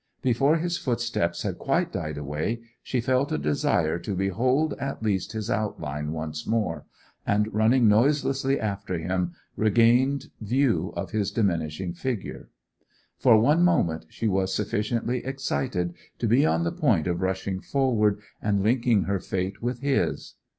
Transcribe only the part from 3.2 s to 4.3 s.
a desire to